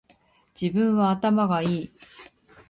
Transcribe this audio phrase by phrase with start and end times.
[0.59, 1.91] 自分は頭がいい